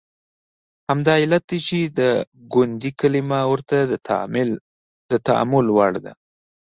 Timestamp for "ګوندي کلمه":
2.53-3.39